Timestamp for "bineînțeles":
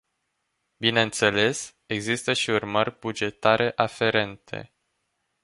0.77-1.75